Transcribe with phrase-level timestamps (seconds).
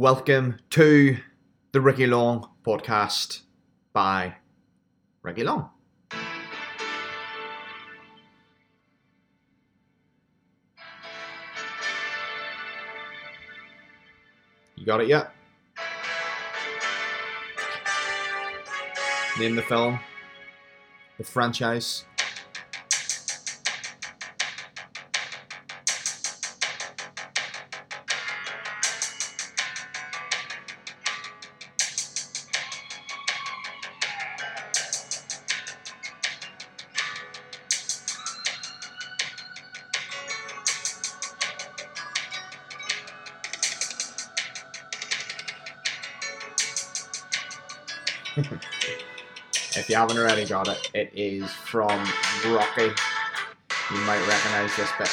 [0.00, 1.18] Welcome to
[1.72, 3.42] the Ricky Long podcast
[3.92, 4.36] by
[5.20, 5.68] Ricky Long.
[14.74, 15.32] You got it yet?
[19.38, 20.00] Name the film,
[21.18, 22.06] the franchise.
[48.36, 51.98] if you haven't already got it, it is from
[52.46, 52.90] Rocky.
[53.90, 55.10] You might recognize this bit.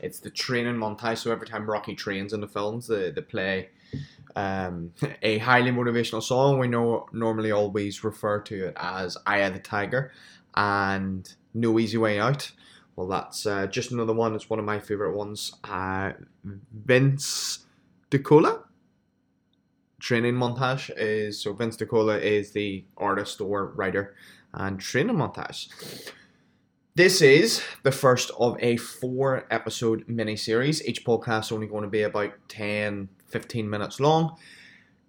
[0.00, 1.18] It's the training montage.
[1.18, 3.70] So every time Rocky trains in the films, they, they play
[4.34, 6.58] um, a highly motivational song.
[6.58, 10.12] We know normally always refer to it as "Eye of the Tiger"
[10.54, 12.52] and "No Easy Way Out."
[12.96, 14.34] Well, that's uh, just another one.
[14.34, 15.52] It's one of my favorite ones.
[15.62, 16.12] Uh,
[16.44, 17.66] Vince
[18.10, 18.62] DiCola
[19.98, 24.14] training montage is so Vince DiCola is the artist or writer
[24.52, 25.68] and training montage.
[26.94, 30.86] This is the first of a four episode mini series.
[30.86, 34.36] Each podcast is only going to be about 10 15 minutes long,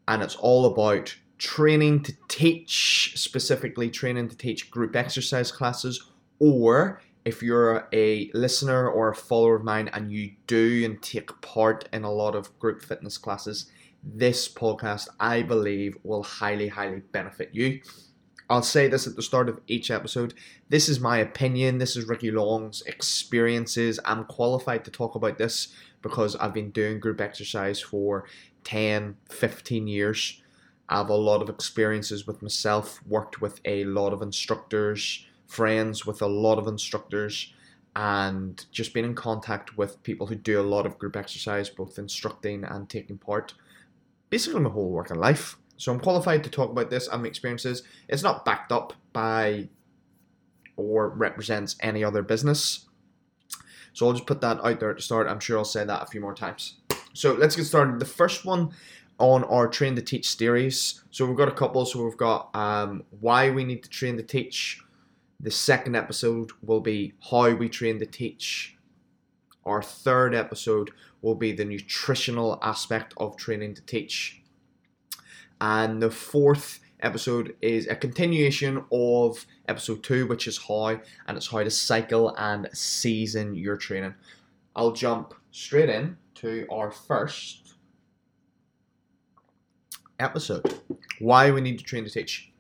[0.08, 7.02] and it's all about training to teach, specifically training to teach group exercise classes, or
[7.28, 11.84] if you're a listener or a follower of mine and you do and take part
[11.92, 13.70] in a lot of group fitness classes,
[14.02, 17.82] this podcast, I believe, will highly, highly benefit you.
[18.50, 20.36] I'll say this at the start of each episode.
[20.70, 21.80] This is my opinion.
[21.80, 24.00] This is Ricky Long's experiences.
[24.06, 28.24] I'm qualified to talk about this because I've been doing group exercise for
[28.64, 30.42] 10, 15 years.
[30.88, 36.06] I have a lot of experiences with myself, worked with a lot of instructors, friends
[36.06, 37.54] with a lot of instructors,
[37.96, 41.98] and just being in contact with people who do a lot of group exercise, both
[41.98, 43.56] instructing and taking part.
[44.30, 45.58] Basically, my whole working life.
[45.78, 47.84] So I'm qualified to talk about this and my experiences.
[48.08, 49.70] It's not backed up by
[50.76, 52.86] or represents any other business.
[53.94, 55.28] So I'll just put that out there at the start.
[55.28, 56.76] I'm sure I'll say that a few more times.
[57.14, 58.00] So let's get started.
[58.00, 58.72] The first one
[59.18, 61.04] on our train to teach series.
[61.10, 61.84] So we've got a couple.
[61.86, 64.82] So we've got um, why we need to train to teach.
[65.40, 68.76] The second episode will be how we train to teach.
[69.66, 74.42] Our third episode will be the nutritional aspect of training to teach.
[75.62, 81.48] And the fourth episode is a continuation of episode two, which is how, and it's
[81.48, 84.16] how to cycle and season your training.
[84.76, 87.76] I'll jump straight in to our first
[90.20, 90.80] episode
[91.20, 92.52] why we need to train to teach.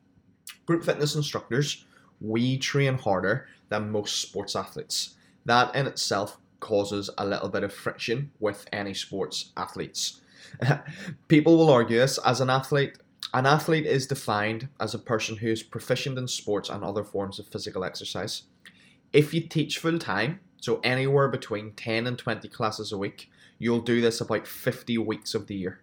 [0.65, 1.85] Group fitness instructors,
[2.21, 5.15] we train harder than most sports athletes.
[5.45, 10.21] That in itself causes a little bit of friction with any sports athletes.
[11.27, 12.97] People will argue this as an athlete.
[13.33, 17.39] An athlete is defined as a person who is proficient in sports and other forms
[17.39, 18.43] of physical exercise.
[19.13, 23.29] If you teach full time, so anywhere between 10 and 20 classes a week,
[23.59, 25.81] you'll do this about 50 weeks of the year.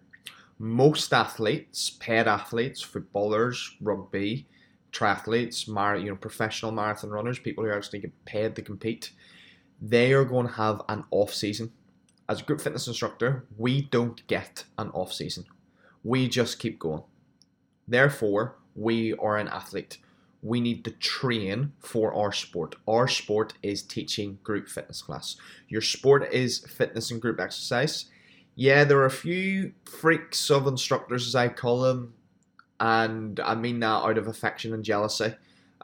[0.57, 4.47] Most athletes, paid athletes, footballers, rugby,
[4.95, 9.11] triathletes, mar- you know, professional marathon runners, people who are actually get paid to compete,
[9.81, 11.71] they are going to have an off season.
[12.27, 15.45] As a group fitness instructor, we don't get an off season.
[16.03, 17.03] We just keep going.
[17.87, 19.97] Therefore, we are an athlete.
[20.41, 22.75] We need to train for our sport.
[22.87, 25.35] Our sport is teaching group fitness class.
[25.67, 28.05] Your sport is fitness and group exercise.
[28.55, 32.13] Yeah, there are a few freaks of instructors, as I call them,
[32.79, 35.35] and I mean that out of affection and jealousy,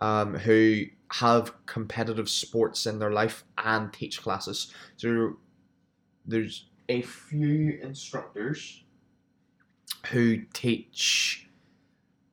[0.01, 4.73] um, who have competitive sports in their life and teach classes.
[4.97, 5.37] So
[6.25, 8.83] there's a few instructors
[10.07, 11.47] who teach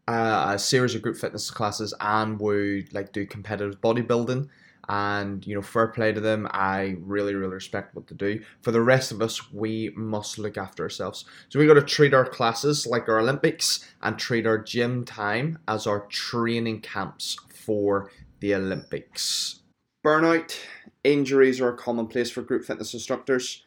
[0.06, 4.48] uh, a series of group fitness classes and would like do competitive bodybuilding
[4.88, 6.48] and you know fair play to them.
[6.50, 8.42] I really really respect what they do.
[8.62, 11.24] For the rest of us we must look after ourselves.
[11.48, 15.58] So we got to treat our classes like our olympics and treat our gym time
[15.68, 19.60] as our training camps for the olympics.
[20.04, 20.56] Burnout
[21.04, 23.64] injuries are a commonplace for group fitness instructors.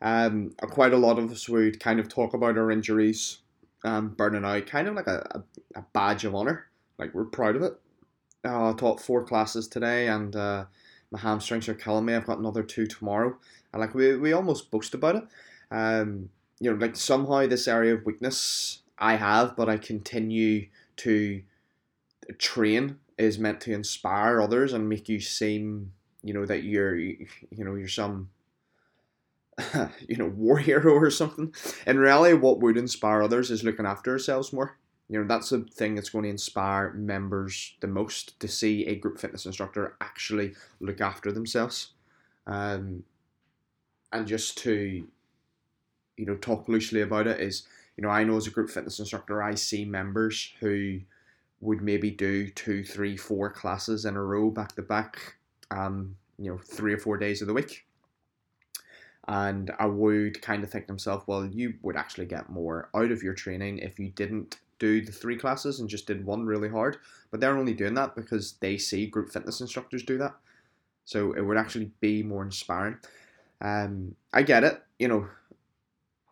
[0.00, 3.38] Um, quite a lot of us would kind of talk about our injuries
[3.84, 5.44] um, burning out kind of like a,
[5.74, 6.66] a badge of honor.
[6.98, 7.78] Like we're proud of it
[8.44, 10.64] I taught four classes today, and uh,
[11.10, 12.14] my hamstrings are killing me.
[12.14, 13.36] I've got another two tomorrow,
[13.72, 15.24] and like we we almost boast about it.
[15.70, 16.30] Um,
[16.60, 20.68] you know, like somehow this area of weakness I have, but I continue
[20.98, 21.42] to
[22.38, 25.92] train is meant to inspire others and make you seem,
[26.22, 28.30] you know, that you're, you know, you're some,
[30.08, 31.54] you know, war hero or something.
[31.86, 34.76] In reality, what would inspire others is looking after ourselves more.
[35.08, 38.96] You know, that's the thing that's going to inspire members the most to see a
[38.96, 41.92] group fitness instructor actually look after themselves.
[42.46, 43.04] Um,
[44.12, 45.06] and just to
[46.16, 47.66] you know talk loosely about it is
[47.96, 51.00] you know I know as a group fitness instructor I see members who
[51.62, 55.36] would maybe do two, three, four classes in a row back to back,
[55.70, 57.86] um, you know, three or four days of the week.
[59.28, 63.12] And I would kind of think to myself, well, you would actually get more out
[63.12, 66.68] of your training if you didn't do the three classes and just did one really
[66.68, 66.96] hard.
[67.30, 70.34] But they're only doing that because they see group fitness instructors do that.
[71.04, 72.98] So it would actually be more inspiring.
[73.60, 75.28] Um, I get it, you know,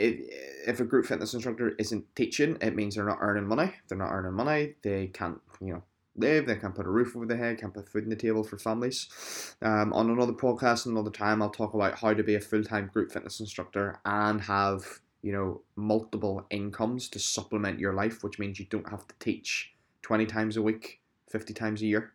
[0.01, 3.65] if a group fitness instructor isn't teaching, it means they're not earning money.
[3.65, 5.83] If they're not earning money, they can't, you know,
[6.17, 6.47] live.
[6.47, 7.61] They can't put a roof over their head.
[7.61, 9.55] Can't put food on the table for families.
[9.63, 12.91] Um, on another podcast, another time, I'll talk about how to be a full time
[12.93, 18.59] group fitness instructor and have you know multiple incomes to supplement your life, which means
[18.59, 19.73] you don't have to teach
[20.03, 22.13] twenty times a week, fifty times a year,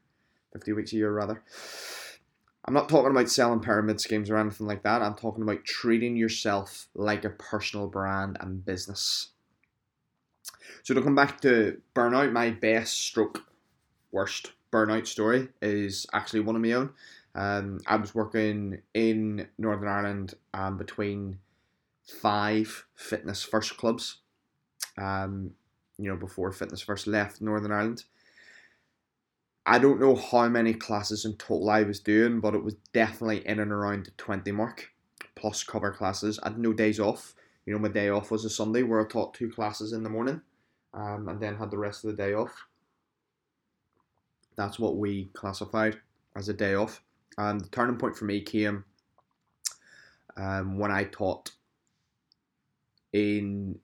[0.54, 1.44] fifty weeks a year rather.
[2.68, 5.04] I'm not talking about selling pyramid schemes or anything like that.
[5.04, 9.30] I'm talking about treating yourself like a personal brand and business.
[10.82, 13.44] So to come back to burnout, my best stroke
[14.12, 16.90] worst burnout story is actually one of my own.
[17.36, 21.38] Um, I was working in Northern Ireland um, between
[22.06, 24.20] five fitness first clubs.
[24.98, 25.52] Um,
[25.98, 28.04] you know, before fitness first left Northern Ireland.
[29.66, 33.46] I don't know how many classes in total I was doing, but it was definitely
[33.48, 34.92] in and around the 20 mark,
[35.36, 36.40] plus cover classes.
[36.44, 37.34] I had no days off.
[37.66, 40.10] You know, my day off was a Sunday where I taught two classes in the
[40.10, 40.42] morning
[40.94, 42.68] um, and then had the rest of the day off.
[44.56, 45.98] That's what we classified
[46.36, 47.02] as a day off.
[47.38, 48.86] And the turning point for me came
[50.38, 51.52] um, when I taught
[53.16, 53.80] in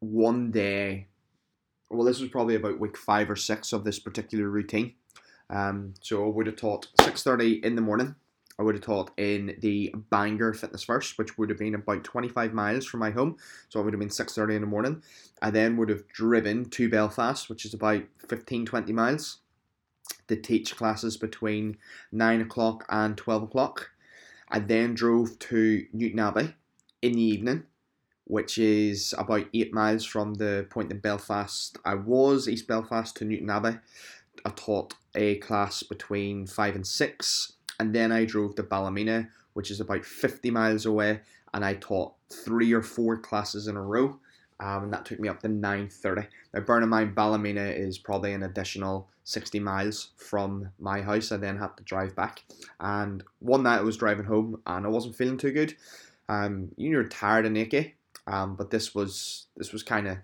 [0.00, 1.06] one day
[1.88, 4.94] well, this was probably about week five or six of this particular routine.
[5.50, 8.14] Um, so I would have taught 6.30 in the morning.
[8.58, 12.54] I would have taught in the Bangor Fitness First, which would have been about 25
[12.54, 13.36] miles from my home.
[13.68, 15.02] So it would have been 6.30 in the morning.
[15.42, 19.40] I then would have driven to Belfast, which is about 15, 20 miles,
[20.28, 21.76] to teach classes between
[22.10, 23.90] 9 o'clock and 12 o'clock.
[24.48, 26.54] I then drove to Newtownabbey
[27.02, 27.64] in the evening
[28.24, 31.76] which is about eight miles from the point in Belfast.
[31.84, 33.80] I was East Belfast to Newtownabbey.
[34.44, 39.70] I taught a class between five and six, and then I drove to Ballymena, which
[39.70, 41.20] is about 50 miles away,
[41.52, 44.18] and I taught three or four classes in a row.
[44.60, 46.28] Um, and that took me up to 9.30.
[46.54, 51.32] Now, bear in mind, Ballymena is probably an additional 60 miles from my house.
[51.32, 52.44] I then had to drive back.
[52.78, 55.74] And one night I was driving home and I wasn't feeling too good.
[56.28, 57.94] Um, you're tired and achy,
[58.26, 60.18] um, but this was this was kind of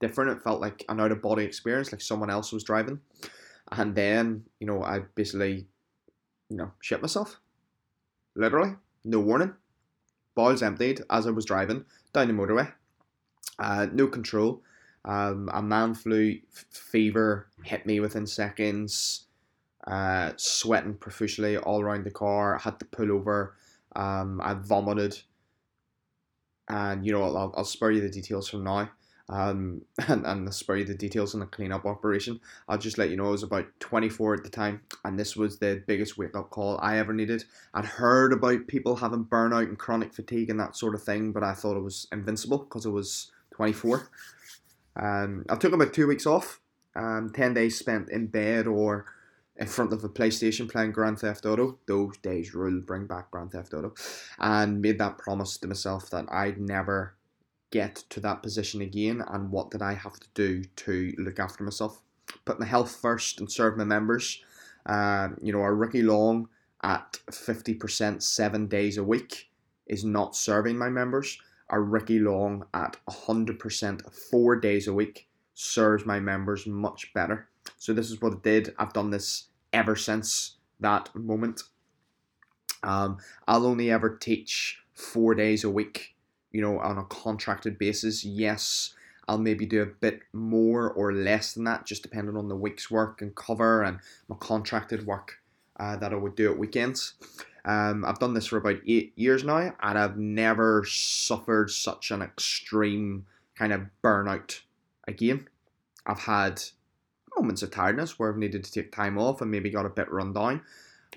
[0.00, 0.30] different.
[0.30, 3.00] It felt like an out of body experience, like someone else was driving.
[3.72, 5.66] And then you know I basically
[6.48, 7.40] you know shit myself,
[8.34, 8.74] literally,
[9.04, 9.54] no warning.
[10.34, 12.72] Balls emptied as I was driving down the motorway.
[13.58, 14.62] Uh, no control.
[15.04, 19.26] Um, a man flu f- fever hit me within seconds.
[19.86, 22.56] Uh, sweating profusely all around the car.
[22.56, 23.54] I had to pull over.
[23.96, 25.20] Um, I vomited
[26.70, 28.90] and you know I'll, I'll spare you the details from now.
[29.28, 32.40] Um, and, and I'll spare you the details on the cleanup operation.
[32.68, 35.58] I'll just let you know I was about 24 at the time, and this was
[35.58, 37.44] the biggest wake up call I ever needed.
[37.72, 41.44] I'd heard about people having burnout and chronic fatigue and that sort of thing, but
[41.44, 44.08] I thought it was invincible because it was 24.
[44.96, 46.60] Um, I took about two weeks off,
[46.96, 49.06] um, 10 days spent in bed or
[49.60, 51.78] in front of a PlayStation playing Grand Theft Auto.
[51.86, 53.92] Those days rule, bring back Grand Theft Auto.
[54.38, 57.14] And made that promise to myself that I'd never
[57.70, 61.62] get to that position again and what did I have to do to look after
[61.62, 62.00] myself.
[62.46, 64.42] Put my health first and serve my members.
[64.86, 66.48] Uh, you know, a Ricky Long
[66.82, 69.50] at 50% seven days a week
[69.86, 71.38] is not serving my members.
[71.68, 77.46] A Ricky Long at 100% four days a week serves my members much better.
[77.76, 78.74] So this is what I did.
[78.78, 81.62] I've done this ever since that moment.
[82.82, 86.14] Um, I'll only ever teach four days a week,
[86.52, 88.24] you know, on a contracted basis.
[88.24, 88.94] Yes,
[89.28, 92.90] I'll maybe do a bit more or less than that, just depending on the week's
[92.90, 93.98] work and cover and
[94.28, 95.36] my contracted work.
[95.80, 97.14] uh, that I would do at weekends.
[97.64, 102.22] Um, I've done this for about eight years now, and I've never suffered such an
[102.22, 104.60] extreme kind of burnout
[105.08, 105.48] again.
[106.06, 106.62] I've had
[107.40, 110.12] moments of tiredness where I've needed to take time off and maybe got a bit
[110.12, 110.60] run down,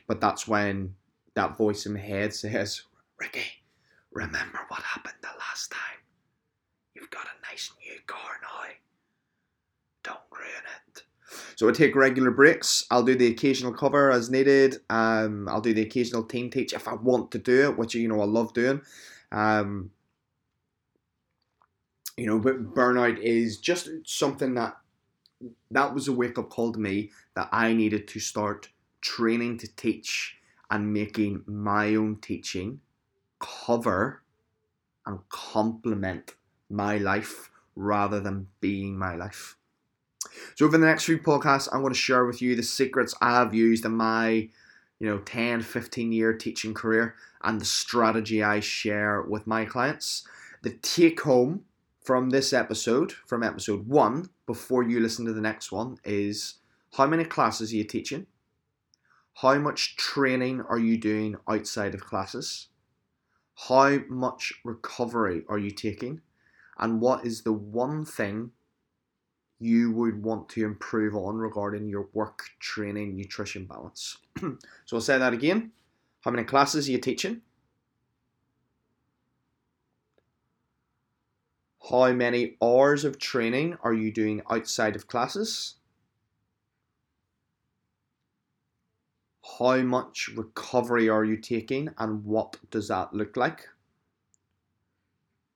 [0.08, 0.96] but that's when
[1.34, 2.84] that voice in my head says,
[3.20, 3.44] Ricky,
[4.14, 6.00] remember what happened the last time.
[6.96, 8.70] You've got a nice new car now.
[10.04, 11.04] Don't ruin it.
[11.58, 12.86] So I take regular breaks.
[12.90, 14.78] I'll do the occasional cover as needed.
[14.90, 18.08] Um, I'll do the occasional team teach if I want to do it, which you
[18.08, 18.82] know I love doing.
[19.34, 19.92] Um,
[22.16, 24.78] you know, but burnout is just something that
[25.72, 28.70] that was a wake up call to me that I needed to start
[29.02, 30.38] training to teach
[30.70, 32.80] and making my own teaching
[33.40, 34.24] cover
[35.06, 36.36] and complement
[36.70, 39.58] my life rather than being my life.
[40.56, 43.32] So over the next few podcasts, I'm going to share with you the secrets I
[43.40, 44.50] have used in my,
[45.00, 50.26] you know, 10, 15 year teaching career and the strategy I share with my clients.
[50.62, 51.66] The take home
[52.04, 56.56] from this episode, from episode one, before you listen to the next one, is
[56.98, 58.28] how many classes are you teaching?
[59.36, 62.68] How much training are you doing outside of classes?
[63.68, 66.22] How much recovery are you taking?
[66.78, 68.52] And what is the one thing
[69.60, 74.18] you would want to improve on regarding your work, training, nutrition balance?
[74.40, 74.58] so
[74.94, 75.72] I'll say that again.
[76.22, 77.42] How many classes are you teaching?
[81.90, 85.76] How many hours of training are you doing outside of classes?
[89.60, 93.68] How much recovery are you taking and what does that look like?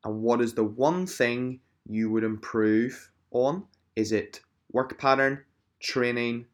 [0.04, 3.64] And what is the one thing you would improve on?
[3.96, 4.42] Is it
[4.74, 5.46] work pattern,
[5.80, 6.46] training,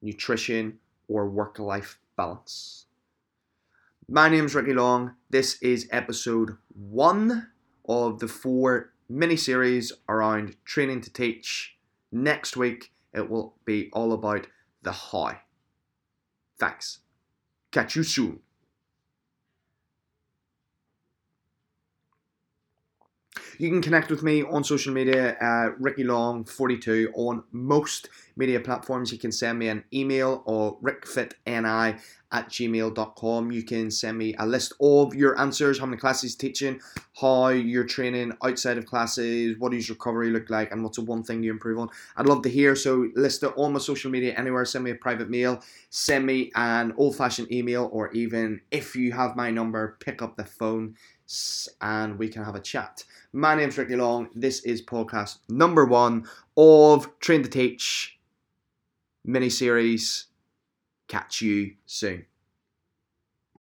[0.00, 2.86] nutrition, or work life balance?
[4.08, 5.16] My name is Ricky Long.
[5.28, 7.48] This is episode one
[7.86, 11.76] of the four mini series around training to teach.
[12.12, 14.46] Next week, it will be all about
[14.82, 15.40] the how.
[16.58, 17.00] Thanks.
[17.70, 18.40] Catch you soon.
[23.58, 29.10] You can connect with me on social media, uh, Ricky Long42 on most media platforms.
[29.10, 31.98] You can send me an email or rickfitni
[32.30, 33.50] at gmail.com.
[33.50, 36.80] You can send me a list of your answers, how many classes teaching,
[37.20, 41.24] how you're training outside of classes, what does recovery look like, and what's the one
[41.24, 41.88] thing you improve on.
[42.16, 42.76] I'd love to hear.
[42.76, 44.64] So list it on my social media anywhere.
[44.66, 49.10] Send me a private mail, send me an old fashioned email, or even if you
[49.12, 50.94] have my number, pick up the phone
[51.80, 53.04] and we can have a chat.
[53.32, 54.28] My name's Ricky Long.
[54.34, 58.18] This is podcast number one of Train to Teach
[59.24, 60.26] mini series.
[61.06, 62.24] Catch you soon.